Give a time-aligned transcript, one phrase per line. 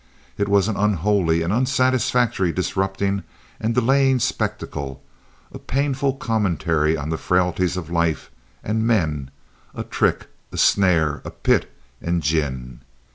[0.35, 3.21] It was an unholy and unsatisfactory disrupting
[3.59, 5.03] and delaying spectacle,
[5.51, 8.31] a painful commentary on the frailties of life,
[8.63, 9.29] and men,
[9.75, 12.81] a trick, a snare, a pit and gin.